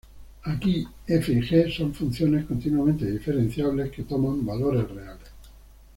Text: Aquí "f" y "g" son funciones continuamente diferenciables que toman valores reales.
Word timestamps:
Aquí 0.45 0.87
"f" 1.05 1.31
y 1.31 1.41
"g" 1.43 1.71
son 1.71 1.93
funciones 1.93 2.45
continuamente 2.47 3.05
diferenciables 3.05 3.91
que 3.91 4.01
toman 4.01 4.43
valores 4.43 4.89
reales. 4.89 5.27